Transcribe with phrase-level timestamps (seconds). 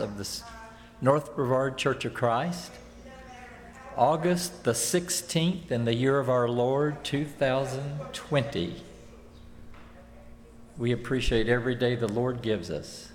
[0.00, 0.28] of the
[1.00, 2.72] North Brevard Church of Christ,
[3.96, 8.82] August the 16th in the year of our Lord 2020.
[10.76, 13.12] We appreciate every day the Lord gives us.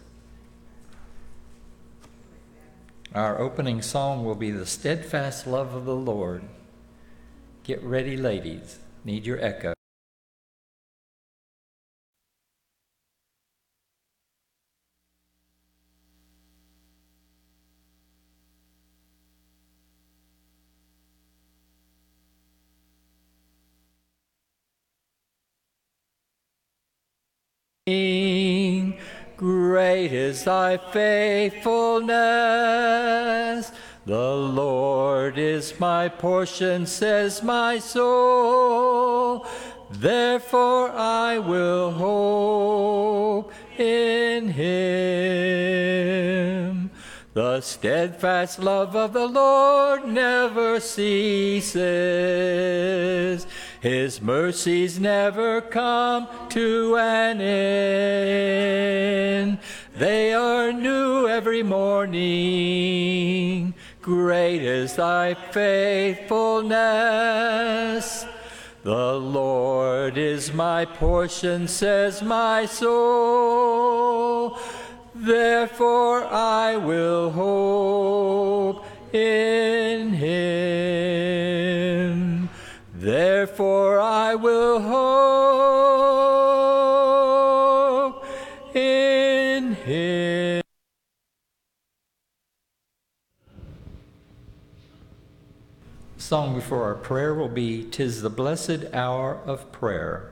[3.13, 6.43] Our opening song will be The Steadfast Love of the Lord.
[7.65, 8.79] Get ready, ladies.
[9.03, 9.73] Need your echo.
[29.37, 33.71] Great is thy faithfulness.
[34.05, 39.45] The Lord is my portion, says my soul.
[39.91, 45.79] Therefore I will hope in him.
[47.33, 51.79] The steadfast love of the Lord never ceases.
[53.81, 57.99] His mercies never come to an end.
[59.95, 62.13] They are new every morning.
[64.01, 68.25] Great is thy faithfulness.
[68.83, 74.59] The Lord is my portion, says my soul.
[75.15, 78.83] Therefore I will hope
[79.13, 80.49] in him.
[83.59, 84.79] Therefore I will
[88.13, 88.23] hope
[88.73, 90.61] in him.
[96.17, 100.31] Song before our prayer will be Tis the Blessed Hour of Prayer.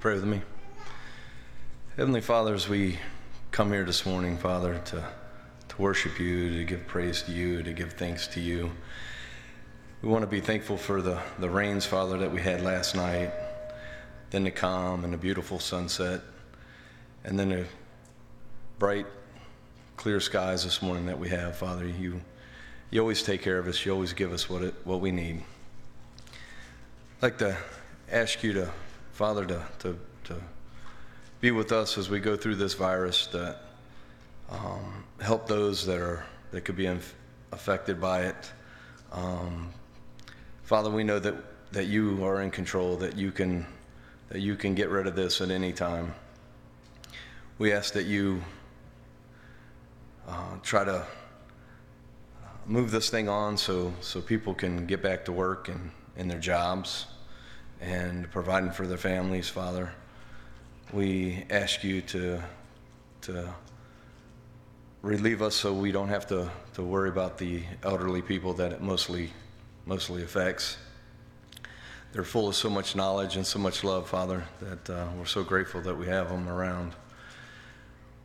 [0.00, 0.40] Pray with me?
[1.98, 2.98] Heavenly Father, as we
[3.50, 5.04] come here this morning, Father, to,
[5.68, 8.70] to worship you, to give praise to you, to give thanks to you,
[10.00, 13.30] we want to be thankful for the, the rains, Father, that we had last night,
[14.30, 16.22] then the calm and the beautiful sunset,
[17.24, 17.66] and then the
[18.78, 19.06] bright,
[19.98, 21.86] clear skies this morning that we have, Father.
[21.86, 22.22] You,
[22.90, 23.84] you always take care of us.
[23.84, 25.42] You always give us what, it, what we need.
[27.18, 27.54] I'd like to
[28.10, 28.72] ask you to,
[29.20, 30.36] Father, to, to, to
[31.42, 33.58] be with us as we go through this virus, that
[34.48, 37.14] um, help those that are that could be inf-
[37.52, 38.50] affected by it.
[39.12, 39.68] Um,
[40.62, 41.34] Father, we know that,
[41.72, 43.66] that you are in control, that you can
[44.30, 46.14] that you can get rid of this at any time.
[47.58, 48.42] We ask that you
[50.26, 51.06] uh, try to
[52.64, 56.40] move this thing on so so people can get back to work and in their
[56.40, 57.04] jobs
[57.80, 59.92] and providing for their families, Father.
[60.92, 62.42] We ask you to
[63.22, 63.54] to
[65.02, 68.80] relieve us so we don't have to, to worry about the elderly people that it
[68.82, 69.30] mostly
[69.86, 70.76] mostly affects.
[72.12, 75.42] They're full of so much knowledge and so much love, Father, that uh, we're so
[75.42, 76.92] grateful that we have them around.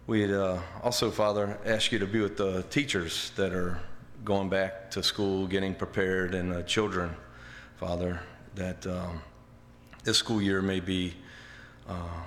[0.07, 3.79] We'd uh, also, Father, ask you to be with the teachers that are
[4.23, 7.15] going back to school, getting prepared, and the children,
[7.77, 8.19] Father,
[8.55, 9.21] that um,
[10.05, 11.15] this school year may be
[11.89, 12.21] uh,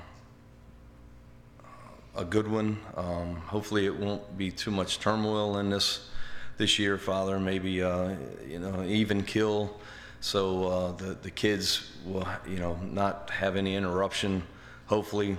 [2.16, 2.78] a good one.
[2.96, 6.10] Um, hopefully, it won't be too much turmoil in this
[6.58, 7.38] this year, Father.
[7.38, 8.16] Maybe uh,
[8.46, 9.78] you know even kill,
[10.20, 14.42] so uh, the the kids will you know not have any interruption.
[14.86, 15.36] Hopefully,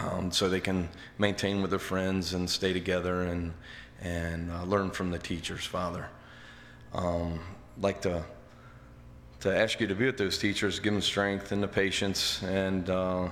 [0.00, 3.54] um, so they can maintain with their friends and stay together and
[4.02, 6.08] and uh, learn from the teachers, Father.
[6.92, 7.38] Um,
[7.80, 8.24] like to
[9.46, 12.90] to ask you to be with those teachers, give them strength and the patience and
[12.90, 13.28] uh,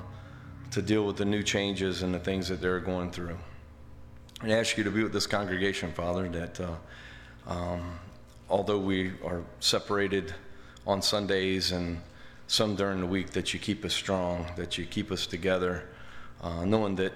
[0.70, 3.36] to deal with the new changes and the things that they're going through.
[4.40, 6.74] I ask you to be with this congregation, Father, that uh,
[7.48, 7.98] um,
[8.48, 10.32] although we are separated
[10.86, 12.00] on Sundays and
[12.46, 15.88] some during the week, that you keep us strong, that you keep us together,
[16.42, 17.12] uh, knowing that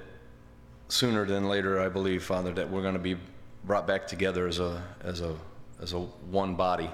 [0.88, 3.16] sooner than later, I believe, Father, that we're going to be
[3.62, 5.36] brought back together as a as a
[5.80, 6.90] as a one body.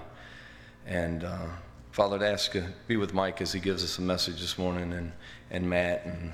[0.87, 1.47] And uh,
[1.95, 4.93] Father, to ask you be with Mike as he gives us a message this morning,
[4.95, 5.13] and
[5.53, 6.33] and Matt and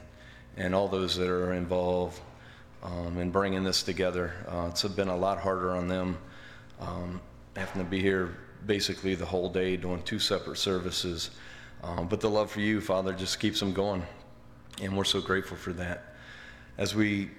[0.57, 2.19] and all those that are involved
[2.83, 4.33] um, in bringing this together.
[4.49, 6.17] Uh, it's been a lot harder on them
[6.81, 7.21] um,
[7.55, 11.31] having to be here basically the whole day doing two separate services.
[11.83, 14.03] Um, but the love for you, Father, just keeps them going.
[14.81, 16.15] And we're so grateful for that.
[16.79, 17.33] As we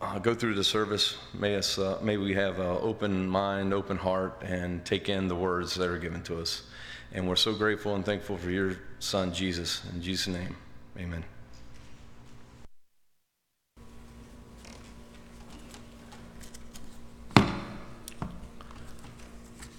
[0.00, 3.98] uh, go through the service, may, us, uh, may we have an open mind, open
[3.98, 6.62] heart, and take in the words that are given to us.
[7.12, 9.82] And we're so grateful and thankful for your son, Jesus.
[9.92, 10.56] In Jesus' name,
[10.96, 11.24] amen.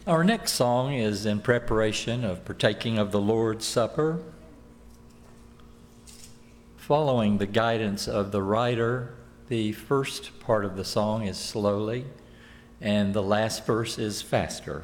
[0.06, 4.20] Our next song is in preparation of partaking of the Lord's Supper.
[6.76, 9.14] Following the guidance of the writer,
[9.48, 12.06] the first part of the song is slowly,
[12.82, 14.84] and the last verse is faster.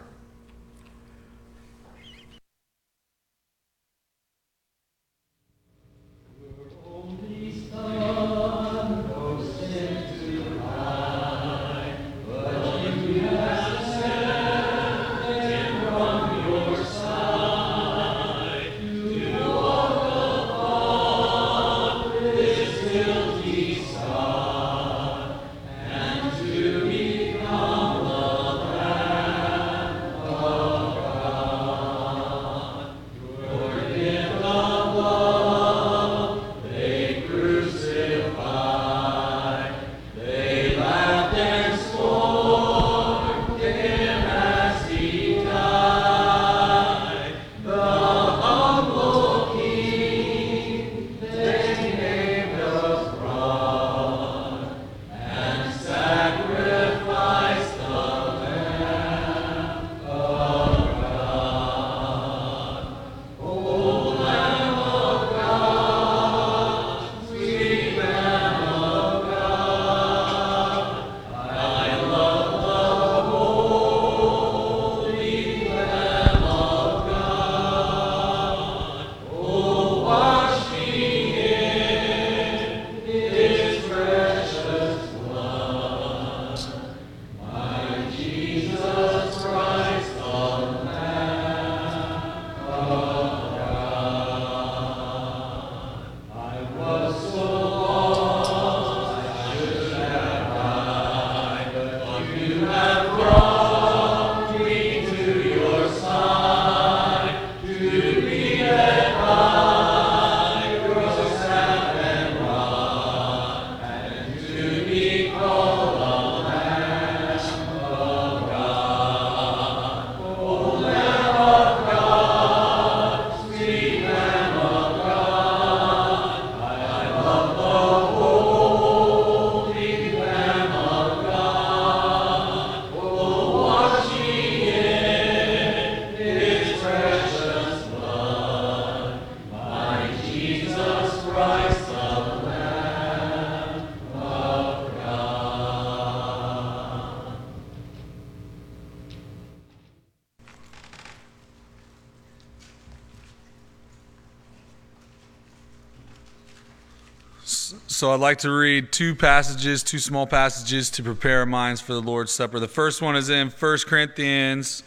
[158.08, 161.92] So I'd like to read two passages, two small passages to prepare our minds for
[161.92, 162.58] the Lord's Supper.
[162.58, 164.82] The first one is in 1 Corinthians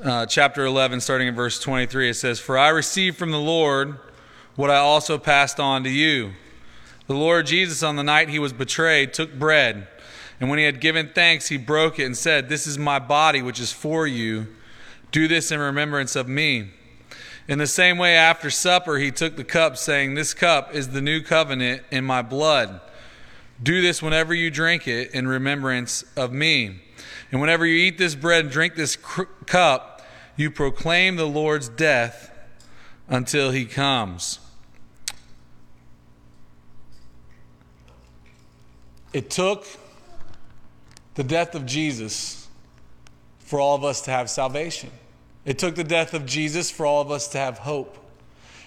[0.00, 2.10] uh, chapter 11, starting in verse 23.
[2.10, 3.98] It says, For I received from the Lord
[4.54, 6.34] what I also passed on to you.
[7.08, 9.88] The Lord Jesus, on the night he was betrayed, took bread,
[10.38, 13.42] and when he had given thanks, he broke it and said, This is my body,
[13.42, 14.46] which is for you.
[15.10, 16.70] Do this in remembrance of me.
[17.48, 21.00] In the same way, after supper, he took the cup, saying, This cup is the
[21.00, 22.80] new covenant in my blood.
[23.62, 26.82] Do this whenever you drink it in remembrance of me.
[27.30, 30.02] And whenever you eat this bread and drink this cr- cup,
[30.36, 32.30] you proclaim the Lord's death
[33.08, 34.40] until he comes.
[39.12, 39.66] It took
[41.14, 42.48] the death of Jesus
[43.38, 44.90] for all of us to have salvation.
[45.46, 47.96] It took the death of Jesus for all of us to have hope.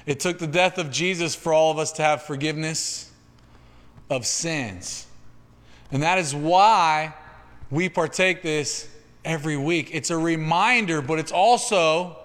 [0.05, 3.11] It took the death of Jesus for all of us to have forgiveness
[4.09, 5.05] of sins.
[5.91, 7.13] And that is why
[7.69, 8.89] we partake this
[9.25, 9.89] every week.
[9.93, 12.17] It's a reminder, but it's also,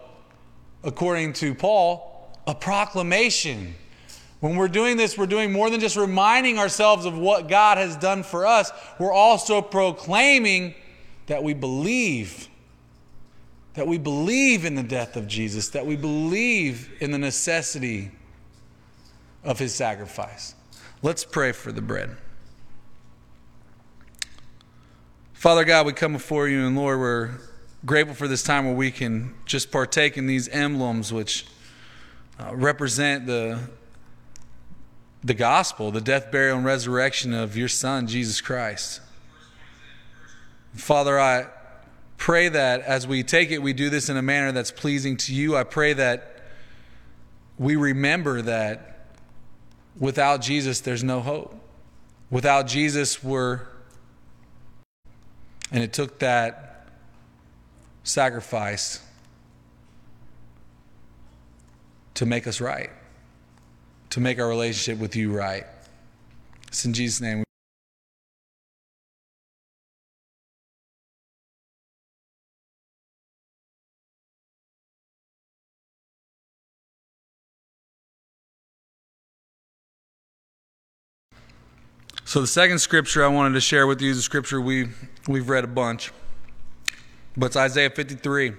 [0.84, 3.74] according to Paul, a proclamation.
[4.38, 7.96] When we're doing this, we're doing more than just reminding ourselves of what God has
[7.96, 8.70] done for us,
[9.00, 10.74] we're also proclaiming
[11.26, 12.48] that we believe
[13.74, 18.10] that we believe in the death of Jesus, that we believe in the necessity
[19.42, 20.54] of his sacrifice.
[21.02, 22.16] Let's pray for the bread.
[25.32, 27.30] Father God, we come before you, and Lord, we're
[27.84, 31.46] grateful for this time where we can just partake in these emblems which
[32.38, 33.58] uh, represent the,
[35.22, 39.00] the gospel, the death, burial, and resurrection of your Son, Jesus Christ.
[40.74, 41.46] Father, I
[42.16, 45.34] pray that as we take it, we do this in a manner that's pleasing to
[45.34, 45.56] you.
[45.56, 46.42] I pray that
[47.58, 49.06] we remember that
[49.98, 51.54] without Jesus, there's no hope.
[52.30, 53.60] Without Jesus, we're.
[55.70, 56.88] And it took that
[58.04, 59.00] sacrifice
[62.14, 62.90] to make us right,
[64.10, 65.64] to make our relationship with you right.
[66.68, 67.44] It's in Jesus' name.
[82.34, 84.88] So the second scripture I wanted to share with you is a scripture we
[85.28, 86.10] we've read a bunch.
[87.36, 88.54] But it's Isaiah 53.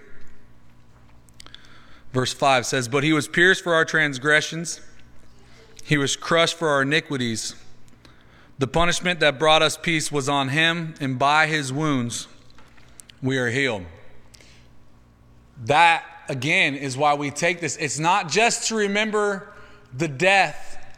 [2.14, 4.80] Verse 5 says, But he was pierced for our transgressions,
[5.84, 7.54] he was crushed for our iniquities.
[8.60, 12.30] The punishment that brought us peace was on him, and by his wounds
[13.22, 13.84] we are healed.
[15.66, 17.76] That, again, is why we take this.
[17.76, 19.52] It's not just to remember
[19.94, 20.96] the death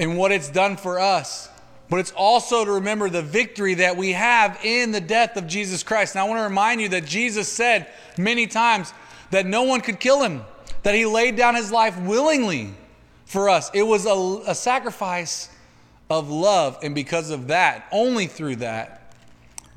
[0.00, 1.50] and what it's done for us,
[1.90, 5.82] but it's also to remember the victory that we have in the death of Jesus
[5.82, 6.14] Christ.
[6.14, 8.92] And I want to remind you that Jesus said many times
[9.30, 10.42] that no one could kill him,
[10.82, 12.74] that he laid down his life willingly
[13.24, 13.70] for us.
[13.72, 15.50] It was a, a sacrifice
[16.10, 19.14] of love, and because of that, only through that,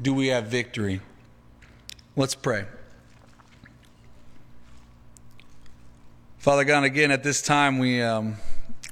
[0.02, 1.02] do we have victory.
[2.16, 2.66] Let's pray.
[6.40, 8.02] Father God, again, at this time, we.
[8.02, 8.36] Um,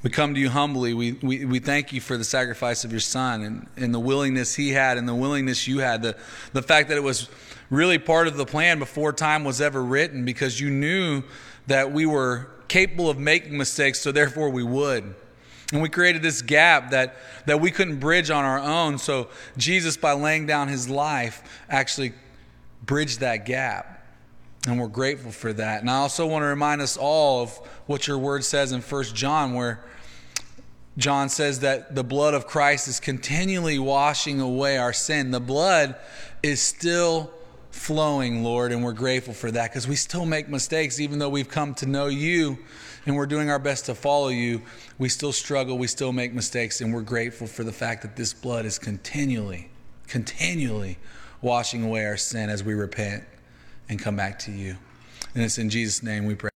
[0.01, 0.93] we come to you humbly.
[0.93, 4.55] We, we, we thank you for the sacrifice of your son and, and the willingness
[4.55, 6.01] he had and the willingness you had.
[6.01, 6.15] The,
[6.53, 7.29] the fact that it was
[7.69, 11.23] really part of the plan before time was ever written because you knew
[11.67, 15.15] that we were capable of making mistakes, so therefore we would.
[15.73, 17.15] And we created this gap that,
[17.45, 18.97] that we couldn't bridge on our own.
[18.97, 19.27] So
[19.57, 22.13] Jesus, by laying down his life, actually
[22.85, 23.98] bridged that gap.
[24.67, 25.81] And we're grateful for that.
[25.81, 29.03] And I also want to remind us all of what your word says in 1
[29.05, 29.83] John, where
[30.97, 35.31] John says that the blood of Christ is continually washing away our sin.
[35.31, 35.95] The blood
[36.43, 37.31] is still
[37.71, 41.49] flowing, Lord, and we're grateful for that because we still make mistakes, even though we've
[41.49, 42.57] come to know you
[43.05, 44.61] and we're doing our best to follow you.
[44.97, 48.33] We still struggle, we still make mistakes, and we're grateful for the fact that this
[48.33, 49.69] blood is continually,
[50.07, 50.97] continually
[51.41, 53.23] washing away our sin as we repent
[53.89, 54.77] and come back to you.
[55.35, 56.48] And it's in Jesus' name we pray.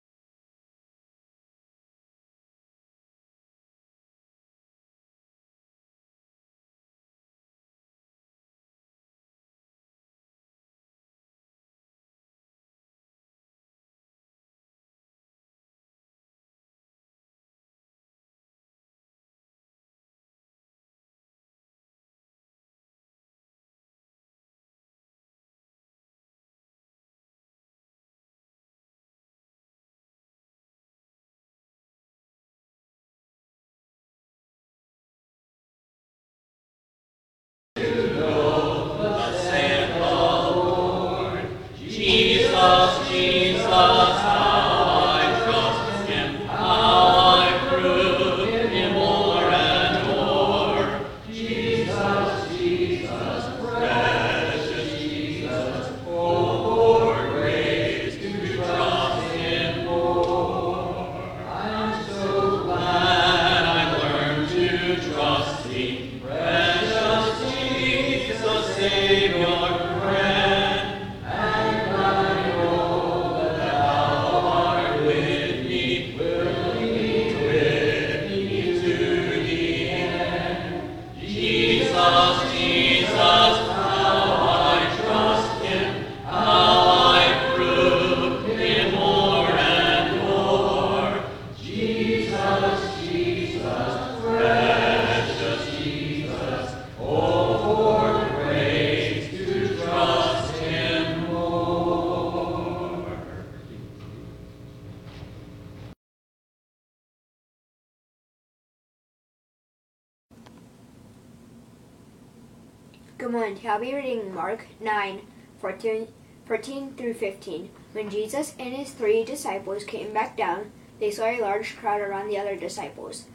[113.83, 115.27] Be reading Mark 9,
[115.59, 116.07] 14,
[116.45, 117.69] 14 through 15.
[117.91, 120.71] When Jesus and his three disciples came back down,
[121.01, 123.25] they saw a large crowd around the other disciples.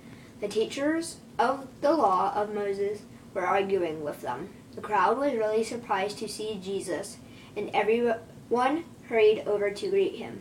[0.41, 3.03] The teachers of the law of Moses
[3.35, 4.49] were arguing with them.
[4.75, 7.19] The crowd was really surprised to see Jesus,
[7.55, 10.41] and everyone hurried over to greet him.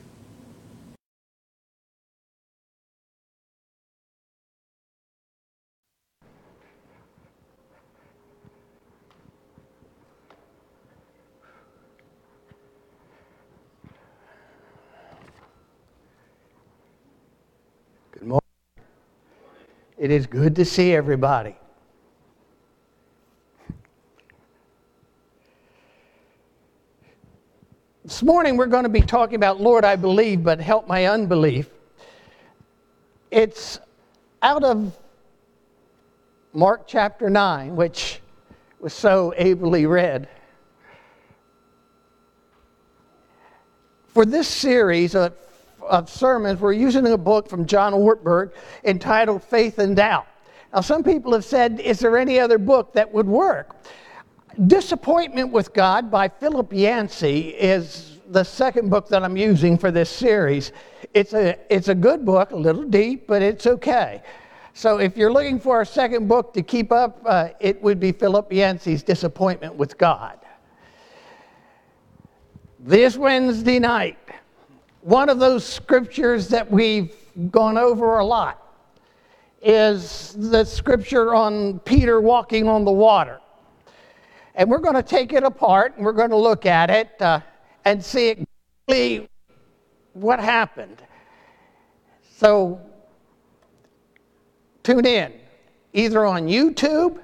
[18.19, 18.41] Good morning.
[19.97, 21.55] It is good to see everybody.
[28.03, 31.71] This morning we're going to be talking about Lord, I believe, but help my unbelief.
[33.31, 33.79] It's
[34.43, 34.95] out of
[36.53, 38.21] Mark chapter 9, which
[38.79, 40.29] was so ably read.
[44.09, 45.31] For this series uh,
[45.89, 48.51] of, sermons, we're using a book from John Ortberg
[48.83, 50.27] entitled Faith and Doubt.
[50.73, 53.75] Now, some people have said, is there any other book that would work?
[54.67, 60.09] Disappointment with God by Philip Yancey is the second book that I'm using for this
[60.09, 60.71] series.
[61.13, 64.21] It's a, it's a good book, a little deep, but it's okay.
[64.73, 68.11] So if you're looking for a second book to keep up, uh, it would be
[68.11, 70.39] Philip Yancey's Disappointment with God.
[72.79, 74.19] This Wednesday night,
[75.01, 77.15] one of those scriptures that we've
[77.51, 78.63] gone over a lot
[79.61, 83.39] is the scripture on Peter walking on the water.
[84.55, 87.41] And we're going to take it apart and we're going to look at it uh,
[87.85, 89.29] and see exactly
[90.13, 91.01] what happened.
[92.37, 92.81] So
[94.83, 95.33] tune in
[95.93, 97.19] either on YouTube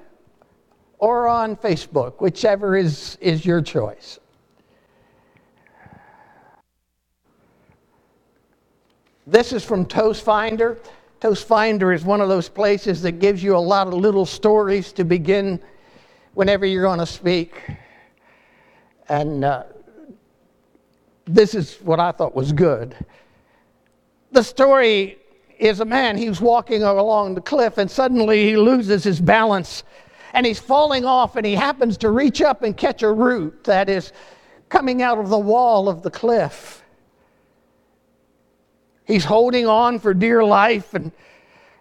[0.98, 4.18] or on Facebook, whichever is, is your choice.
[9.26, 10.78] This is from Toast Finder.
[11.20, 14.92] Toast Finder is one of those places that gives you a lot of little stories
[14.92, 15.58] to begin
[16.34, 17.54] whenever you're going to speak.
[19.08, 19.64] And uh,
[21.24, 22.94] this is what I thought was good.
[24.32, 25.16] The story
[25.58, 29.84] is a man, he's walking along the cliff, and suddenly he loses his balance
[30.34, 33.88] and he's falling off, and he happens to reach up and catch a root that
[33.88, 34.12] is
[34.68, 36.83] coming out of the wall of the cliff.
[39.04, 41.12] He's holding on for dear life, and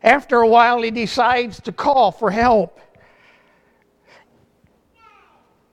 [0.01, 2.79] after a while, he decides to call for help.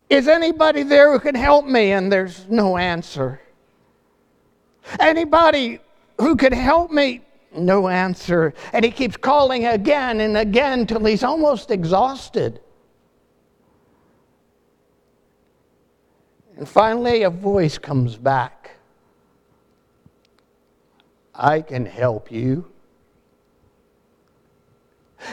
[0.09, 1.93] Is anybody there who can help me?
[1.93, 3.41] And there's no answer.
[4.99, 5.81] Anybody
[6.19, 7.23] who can help me?
[7.57, 8.55] No answer.
[8.73, 12.61] And he keeps calling again and again till he's almost exhausted.
[16.57, 18.61] And finally, a voice comes back
[21.35, 22.71] I can help you.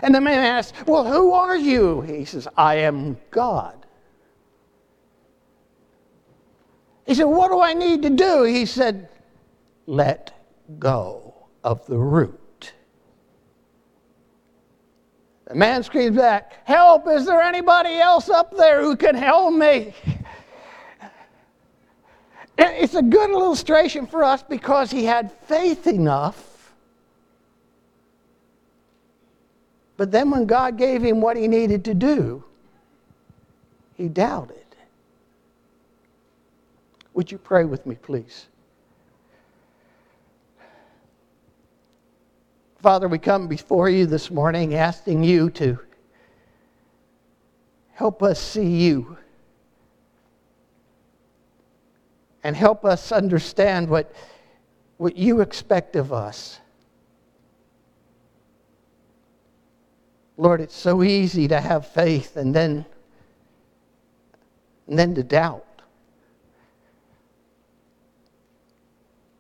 [0.01, 2.01] And the man asks, Well, who are you?
[2.01, 3.85] He says, I am God.
[7.05, 8.43] He said, What do I need to do?
[8.43, 9.09] He said,
[9.85, 10.33] Let
[10.77, 11.33] go
[11.63, 12.73] of the root.
[15.47, 17.07] The man screams back, Help!
[17.07, 19.93] Is there anybody else up there who can help me?
[22.57, 26.73] It's a good illustration for us because he had faith enough.
[29.97, 32.43] But then when God gave him what he needed to do,
[33.95, 34.55] he doubted.
[37.13, 38.45] Would you pray with me, please?
[42.79, 45.79] Father, we come before you this morning asking you to
[47.93, 49.17] help us see you
[52.47, 54.09] and help us understand what,
[54.95, 56.61] what you expect of us.
[60.37, 62.85] Lord, it's so easy to have faith and then
[64.87, 65.65] and then to doubt.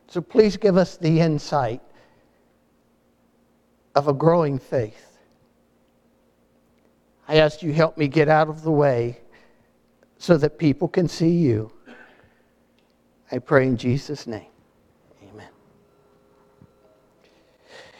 [0.09, 1.79] So please give us the insight
[3.95, 5.17] of a growing faith.
[7.25, 9.21] I ask you help me get out of the way
[10.17, 11.71] so that people can see you.
[13.31, 14.47] I pray in Jesus' name.
[15.23, 15.49] Amen.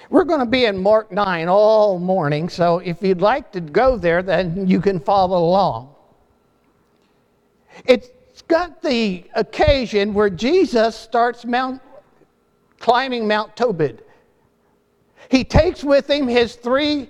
[0.10, 3.98] We're going to be in Mark 9 all morning, so if you'd like to go
[3.98, 5.94] there, then you can follow along.
[7.86, 11.82] It's got the occasion where Jesus starts Mount,
[12.80, 13.98] climbing Mount Tabor.
[15.30, 17.10] He takes with him his three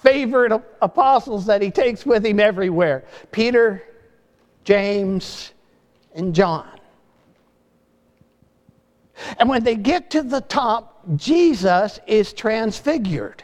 [0.00, 3.82] favorite apostles that he takes with him everywhere Peter,
[4.62, 5.52] James,
[6.14, 6.75] and John.
[9.38, 13.42] And when they get to the top, Jesus is transfigured.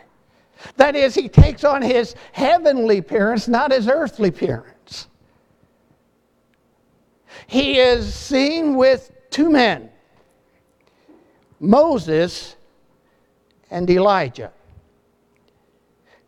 [0.76, 5.08] That is, he takes on his heavenly appearance, not his earthly appearance.
[7.46, 9.90] He is seen with two men
[11.58, 12.56] Moses
[13.70, 14.52] and Elijah.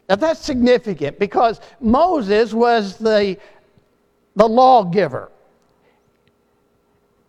[0.08, 3.38] Now that's significant because Moses was the,
[4.36, 5.30] the lawgiver.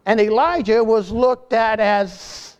[0.05, 2.57] And Elijah was looked at as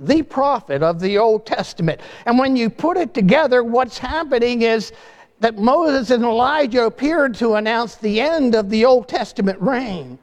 [0.00, 2.00] the prophet of the Old Testament.
[2.26, 4.92] And when you put it together, what's happening is
[5.40, 10.18] that Moses and Elijah appeared to announce the end of the Old Testament reign.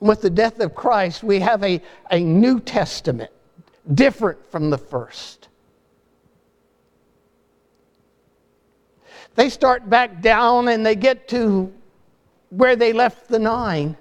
[0.00, 3.30] With the death of Christ, we have a, a New Testament,
[3.92, 5.48] different from the first.
[9.34, 11.72] They start back down and they get to
[12.48, 13.96] where they left the nine.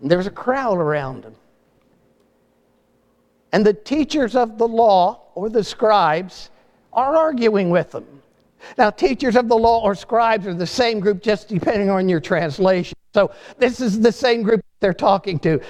[0.00, 1.34] And there's a crowd around them.
[3.52, 6.50] And the teachers of the law, or the scribes,
[6.92, 8.06] are arguing with them.
[8.76, 12.20] Now, teachers of the law or scribes are the same group, just depending on your
[12.20, 12.96] translation.
[13.14, 15.60] So, this is the same group they're talking to.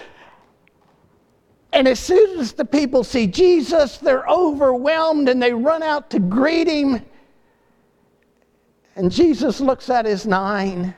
[1.72, 6.18] And as soon as the people see Jesus, they're overwhelmed and they run out to
[6.18, 7.04] greet him.
[8.96, 10.94] And Jesus looks at his nine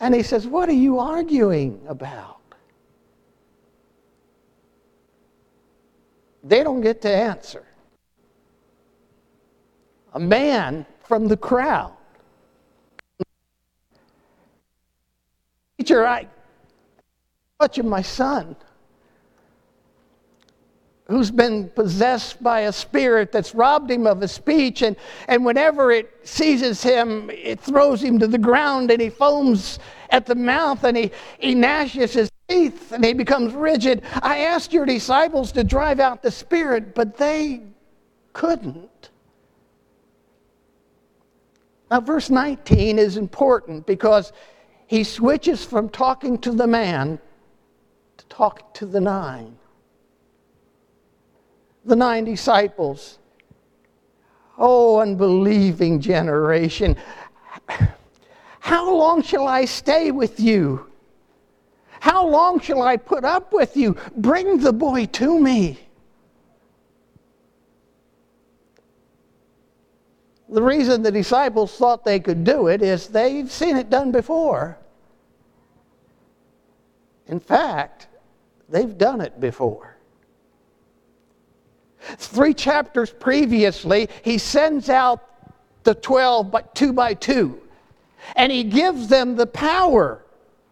[0.00, 2.40] and he says, What are you arguing about?
[6.42, 7.64] They don't get to answer.
[10.12, 11.96] A man from the crowd.
[15.78, 16.28] Teacher, I
[17.58, 18.54] touching my son
[21.06, 24.82] who's been possessed by a spirit that's robbed him of his speech.
[24.82, 24.96] And,
[25.28, 29.78] and whenever it seizes him, it throws him to the ground and he foams
[30.10, 34.02] at the mouth and he, he gnashes his teeth and he becomes rigid.
[34.22, 37.62] I asked your disciples to drive out the spirit, but they
[38.32, 39.10] couldn't.
[41.90, 44.32] Now, verse 19 is important because
[44.86, 47.18] he switches from talking to the man
[48.16, 49.58] to talk to the nine
[51.84, 53.18] the nine disciples.
[54.56, 56.96] Oh, unbelieving generation.
[58.60, 60.90] How long shall I stay with you?
[62.00, 63.96] How long shall I put up with you?
[64.16, 65.78] Bring the boy to me.
[70.48, 74.78] The reason the disciples thought they could do it is they've seen it done before.
[77.26, 78.06] In fact,
[78.68, 79.93] they've done it before.
[82.18, 85.30] Three chapters previously, he sends out
[85.84, 87.60] the 12 but two by two,
[88.36, 90.24] and he gives them the power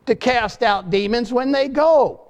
[0.06, 2.20] to cast out demons when they go.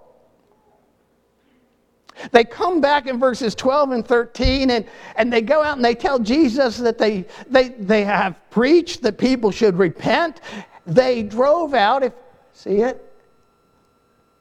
[2.30, 4.84] They come back in verses 12 and 13 and,
[5.16, 9.18] and they go out and they tell Jesus that they, they, they have preached that
[9.18, 10.40] people should repent.
[10.86, 12.12] They drove out, if
[12.52, 13.02] see it?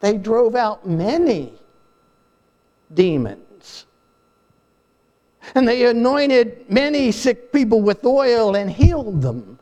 [0.01, 1.53] They drove out many
[2.93, 3.50] demons.
[5.55, 9.59] And they anointed many sick people with oil and healed them.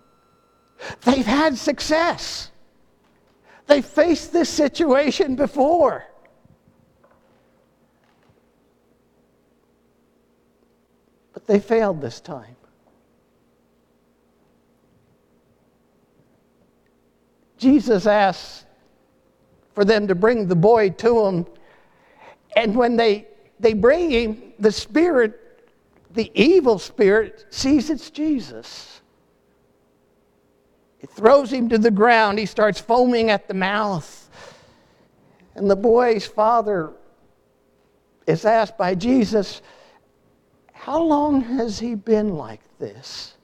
[1.03, 2.51] They've had success.
[3.67, 6.05] They faced this situation before.
[11.33, 12.55] But they failed this time.
[17.57, 18.65] Jesus asked
[19.75, 21.45] for them to bring the boy to him.
[22.55, 23.27] And when they,
[23.59, 25.38] they bring him, the Spirit
[26.11, 29.01] the evil spirit sees it's Jesus.
[30.99, 32.39] It throws him to the ground.
[32.39, 34.29] He starts foaming at the mouth.
[35.55, 36.93] And the boy's father
[38.27, 39.61] is asked by Jesus,
[40.73, 43.35] How long has he been like this?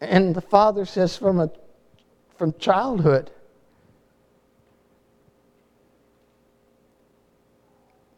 [0.00, 1.50] And the father says, From, a,
[2.36, 3.30] from childhood.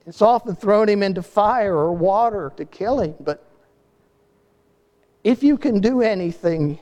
[0.07, 3.47] It's often thrown him into fire or water to kill him, but
[5.23, 6.79] if you can do anything,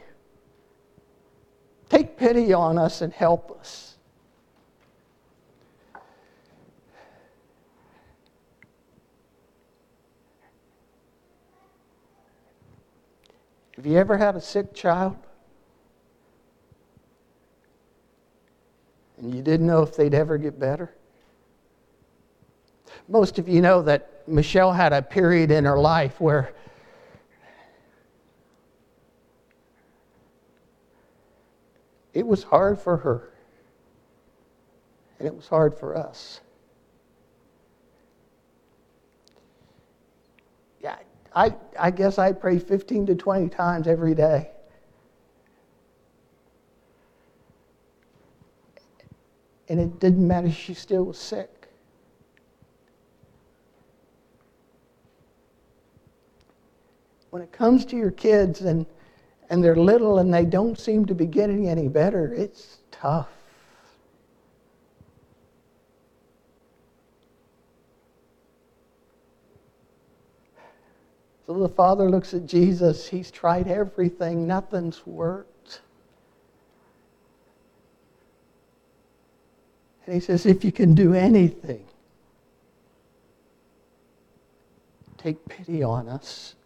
[1.89, 3.97] take pity on us and help us.
[13.77, 15.17] Have you ever had a sick child?
[19.19, 20.93] And you didn't know if they'd ever get better?
[23.13, 26.55] Most of you know that Michelle had a period in her life where
[32.15, 33.29] it was hard for her,
[35.19, 36.41] and it was hard for us.
[40.81, 40.97] Yeah,
[41.37, 44.53] I, I guess I pray 15 to 20 times every day.
[49.69, 51.62] And it didn't matter, she still was sick.
[57.33, 58.85] When it comes to your kids and,
[59.49, 63.31] and they're little and they don't seem to be getting any better, it's tough.
[71.47, 73.09] So the father looks at Jesus.
[73.09, 75.81] He's tried everything, nothing's worked.
[80.05, 81.87] And he says, If you can do anything,
[85.17, 86.57] take pity on us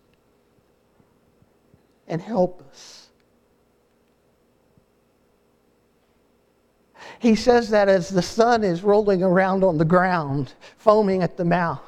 [2.08, 3.08] and help us.
[7.18, 11.44] He says that as the son is rolling around on the ground, foaming at the
[11.44, 11.80] mouth.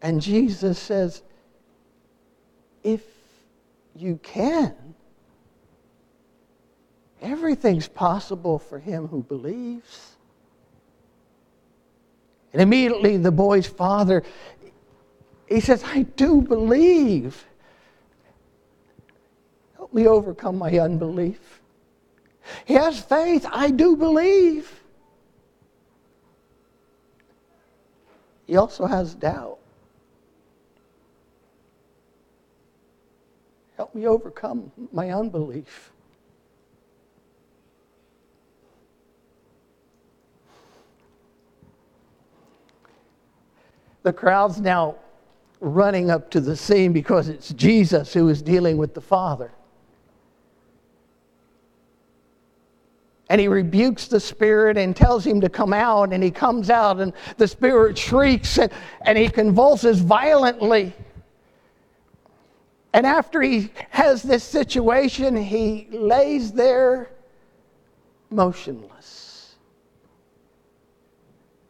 [0.00, 1.22] And Jesus says,
[2.82, 3.02] if
[3.96, 4.74] you can,
[7.22, 10.13] everything's possible for him who believes.
[12.54, 14.22] And immediately the boy's father,
[15.48, 17.44] he says, I do believe.
[19.74, 21.60] Help me overcome my unbelief.
[22.64, 23.44] He has faith.
[23.50, 24.72] I do believe.
[28.46, 29.58] He also has doubt.
[33.76, 35.90] Help me overcome my unbelief.
[44.04, 44.96] The crowd's now
[45.60, 49.50] running up to the scene because it's Jesus who is dealing with the Father.
[53.30, 57.00] And he rebukes the spirit and tells him to come out, and he comes out,
[57.00, 58.70] and the spirit shrieks and,
[59.06, 60.92] and he convulses violently.
[62.92, 67.10] And after he has this situation, he lays there
[68.30, 69.33] motionless.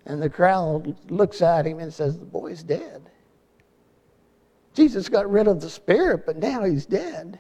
[0.07, 3.11] And the crowd looks at him and says, The boy's dead.
[4.75, 7.39] Jesus got rid of the spirit, but now he's dead.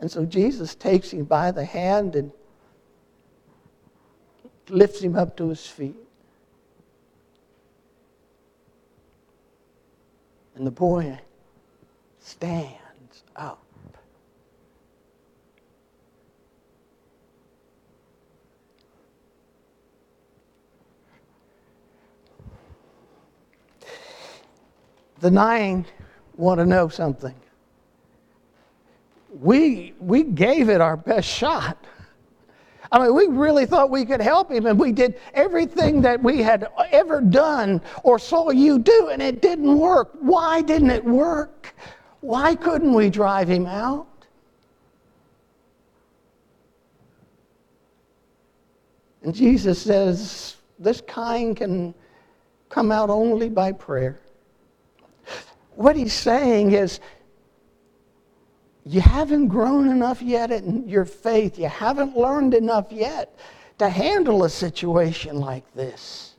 [0.00, 2.30] And so Jesus takes him by the hand and
[4.68, 5.96] lifts him up to his feet.
[10.54, 11.18] And the boy
[12.20, 13.62] stands up.
[25.20, 25.86] The nine
[26.36, 27.34] want to know something.
[29.40, 31.84] We, we gave it our best shot.
[32.90, 36.40] I mean, we really thought we could help him, and we did everything that we
[36.40, 40.12] had ever done or saw you do, and it didn't work.
[40.20, 41.74] Why didn't it work?
[42.20, 44.06] Why couldn't we drive him out?
[49.22, 51.94] And Jesus says, This kind can
[52.70, 54.20] come out only by prayer.
[55.78, 56.98] What he's saying is,
[58.84, 61.56] you haven't grown enough yet in your faith.
[61.56, 63.38] You haven't learned enough yet
[63.78, 66.34] to handle a situation like this.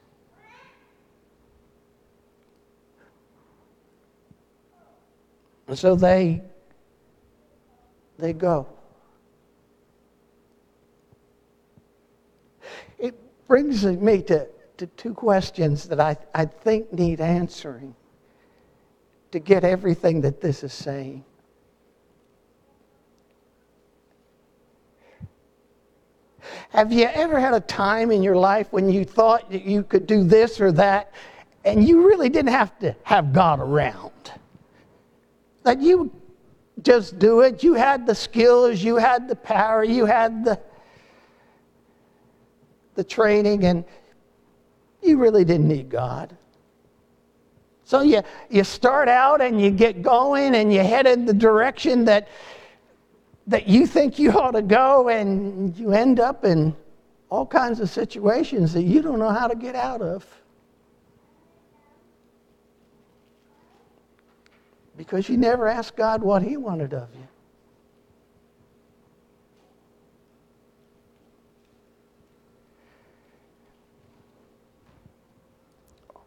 [5.69, 6.41] And so they
[8.17, 8.67] they go.
[12.97, 13.15] It
[13.47, 17.95] brings me to, to two questions that I, I think need answering
[19.31, 21.23] to get everything that this is saying.
[26.69, 30.07] Have you ever had a time in your life when you thought that you could
[30.07, 31.11] do this or that
[31.65, 34.11] and you really didn't have to have God around?
[35.63, 36.11] That you
[36.81, 40.59] just do it, you had the skills, you had the power, you had the,
[42.95, 43.83] the training, and
[45.01, 46.35] you really didn't need God.
[47.89, 48.21] So you,
[48.51, 52.27] you start out and you get going and you head in the direction that
[53.47, 56.75] that you think you ought to go, and you end up in
[57.31, 60.23] all kinds of situations that you don't know how to get out of.
[64.95, 67.27] Because you never asked God what He wanted of you.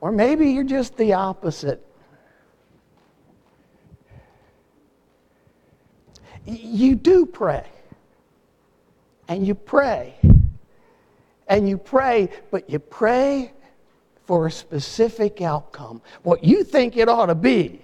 [0.03, 1.87] Or maybe you're just the opposite.
[6.45, 7.65] you do pray.
[9.29, 10.17] And you pray.
[11.47, 13.53] And you pray, but you pray
[14.25, 17.81] for a specific outcome, what you think it ought to be.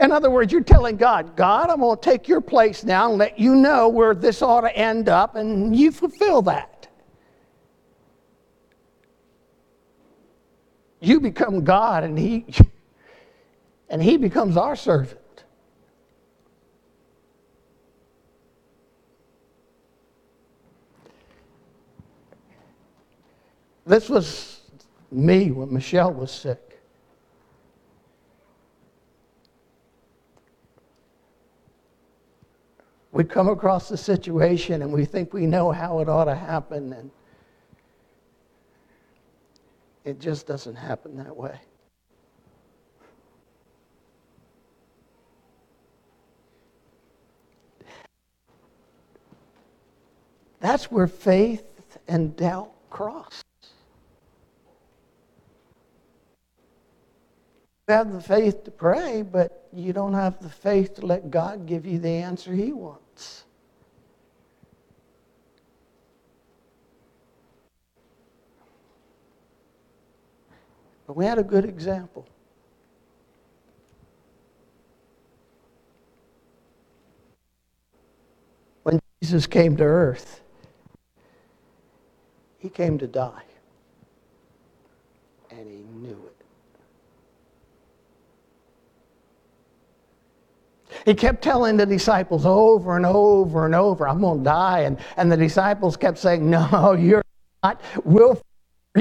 [0.00, 3.18] In other words, you're telling God, God, I'm going to take your place now and
[3.18, 6.73] let you know where this ought to end up, and you fulfill that.
[11.04, 12.46] You become God, and He,
[13.90, 15.20] and he becomes our servant.
[23.84, 24.62] This was
[25.10, 26.80] me when Michelle was sick.
[33.12, 36.94] We come across the situation and we think we know how it ought to happen,
[36.94, 37.10] and
[40.04, 41.58] it just doesn't happen that way.
[50.60, 51.64] That's where faith
[52.08, 53.42] and doubt cross.
[57.86, 61.66] You have the faith to pray, but you don't have the faith to let God
[61.66, 63.44] give you the answer He wants.
[71.06, 72.26] But we had a good example.
[78.84, 80.40] When Jesus came to earth,
[82.58, 83.42] He came to die.
[85.50, 86.34] And He knew it.
[91.04, 94.80] He kept telling the disciples over and over and over, I'm going to die.
[94.80, 97.22] And, and the disciples kept saying, No, you're
[97.62, 97.82] not.
[98.04, 98.40] We'll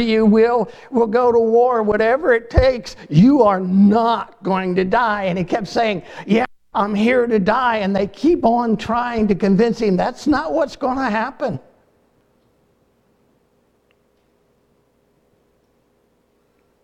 [0.02, 2.96] you will will go to war whatever it takes.
[3.10, 5.26] You are not going to die.
[5.26, 7.78] And he kept saying yeah i'm here to die.
[7.78, 11.60] And they keep on trying to convince him that's not what's going to happen.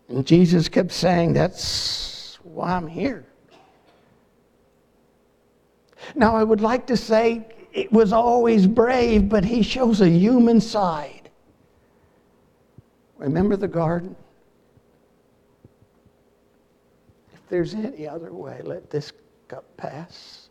[0.08, 3.26] And jesus kept saying that's why i'm here.
[6.16, 10.60] Now, I would like to say it was always brave, but he shows a human
[10.62, 11.19] side.
[13.20, 14.16] Remember the garden?
[17.32, 19.14] If there's any other way, let this
[19.48, 20.50] cup pass.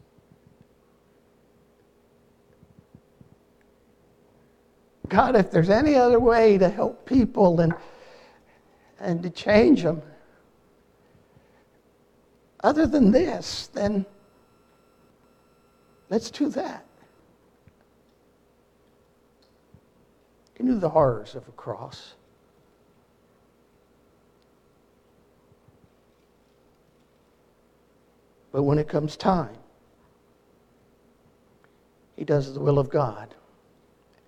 [5.08, 7.74] God, if there's any other way to help people and,
[9.00, 10.02] and to change them,
[12.62, 14.06] other than this, then
[16.10, 16.86] Let's do that.
[20.56, 22.14] He knew the horrors of a cross.
[28.52, 29.56] But when it comes time,
[32.16, 33.34] he does the will of God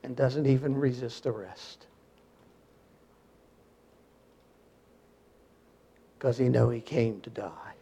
[0.02, 1.86] and doesn't even resist arrest.
[6.18, 7.74] Because he know he came to die.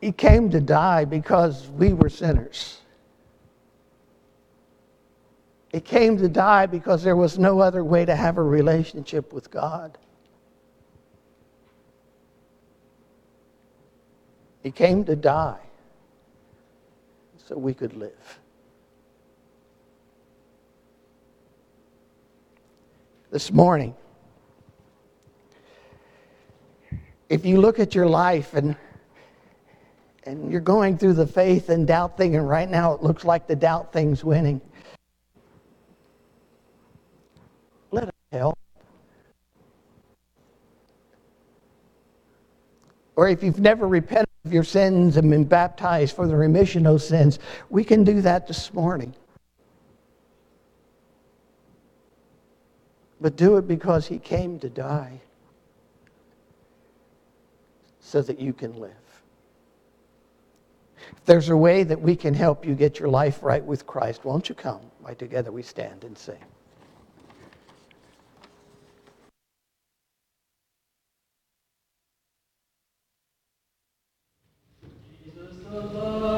[0.00, 2.82] He came to die because we were sinners.
[5.74, 9.50] He came to die because there was no other way to have a relationship with
[9.50, 9.98] God.
[14.62, 15.58] He came to die
[17.48, 18.38] so we could live.
[23.32, 23.96] This morning,
[27.28, 28.76] if you look at your life and
[30.22, 33.48] and you're going through the faith and doubt thing, and right now it looks like
[33.48, 34.60] the doubt thing's winning.
[37.94, 38.14] Let us
[43.16, 47.02] Or if you've never repented of your sins and been baptized for the remission of
[47.02, 47.38] sins,
[47.70, 49.14] we can do that this morning.
[53.20, 55.20] But do it because he came to die
[58.00, 58.92] so that you can live.
[61.16, 64.24] If there's a way that we can help you get your life right with Christ,
[64.24, 64.80] won't you come?
[65.00, 66.36] Right together we stand and sing.
[75.76, 76.33] Allah.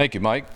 [0.00, 0.46] Thank you, Mike.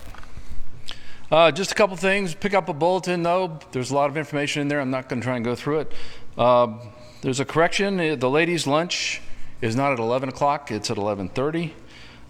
[1.30, 2.34] Uh, just a couple things.
[2.34, 3.58] Pick up a bulletin, though.
[3.72, 4.80] There's a lot of information in there.
[4.80, 5.92] I'm not going to try and go through it.
[6.38, 6.78] Uh,
[7.20, 8.00] there's a correction.
[8.00, 9.20] Uh, the ladies' lunch
[9.60, 10.70] is not at 11 o'clock.
[10.70, 11.72] It's at 11:30.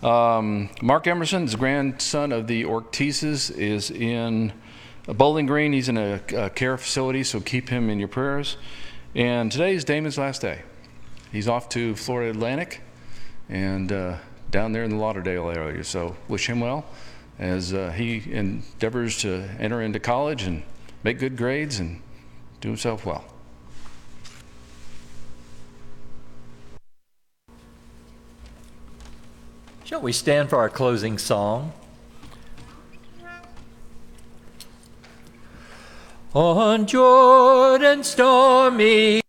[0.04, 4.52] Um, Mark Emerson, the grandson of the Ortizes, is in
[5.06, 5.72] Bowling Green.
[5.72, 8.56] He's in a, a care facility, so keep him in your prayers.
[9.14, 10.62] And today is Damon's last day.
[11.30, 12.80] He's off to Florida Atlantic,
[13.48, 14.16] and uh,
[14.55, 15.82] down there in the Lauderdale area.
[15.82, 16.86] So wish him well
[17.40, 20.62] as uh, he endeavors to enter into college and
[21.02, 22.00] make good grades and
[22.61, 23.24] do himself well.
[29.82, 31.72] Shall we stand for our closing song?
[36.32, 39.20] On Jordan stormy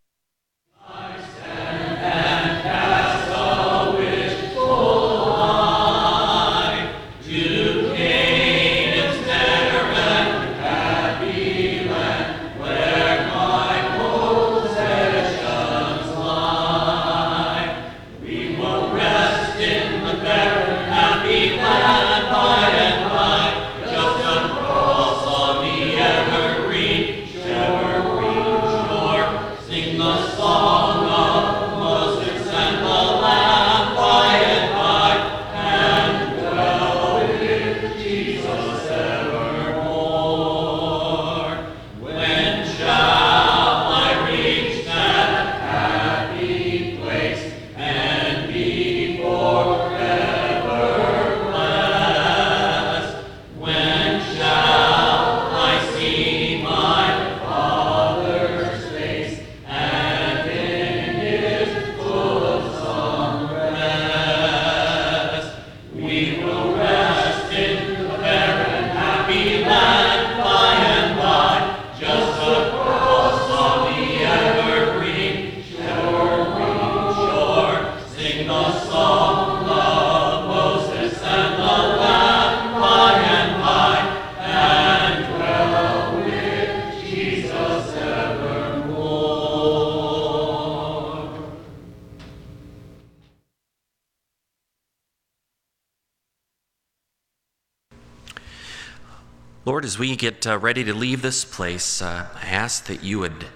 [99.66, 103.18] Lord, as we get uh, ready to leave this place, uh, I ask that you
[103.18, 103.48] would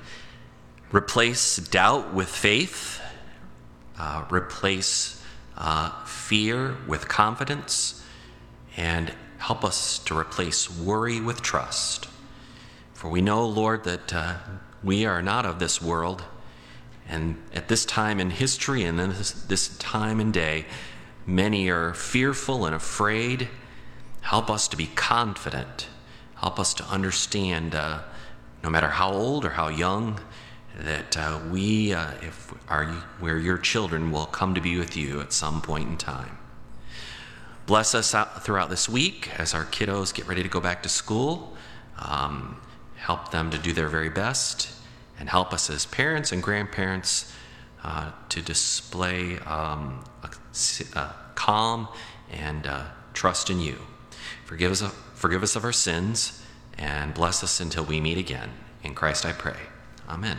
[0.91, 2.99] replace doubt with faith,
[3.99, 5.23] uh, replace
[5.55, 8.03] uh, fear with confidence,
[8.75, 12.07] and help us to replace worry with trust.
[12.95, 14.37] For we know, Lord, that uh,
[14.83, 16.23] we are not of this world.
[17.07, 20.65] And at this time in history and this, this time and day,
[21.27, 23.47] many are fearful and afraid.
[24.21, 25.85] Help us to be confident.
[26.39, 27.99] Help us to understand, uh,
[28.63, 30.19] no matter how old or how young,
[30.79, 35.19] that uh, we, uh, if are we're your children, will come to be with you
[35.19, 36.37] at some point in time.
[37.65, 40.89] Bless us out throughout this week as our kiddos get ready to go back to
[40.89, 41.55] school.
[41.99, 42.59] Um,
[42.95, 44.71] help them to do their very best,
[45.19, 47.33] and help us as parents and grandparents
[47.83, 50.29] uh, to display um, a,
[50.97, 51.89] a calm
[52.31, 53.77] and uh, trust in you.
[54.45, 54.81] Forgive us,
[55.19, 56.41] forgive us of our sins
[56.77, 58.49] and bless us until we meet again.
[58.83, 59.57] In Christ I pray.
[60.07, 60.37] Amen.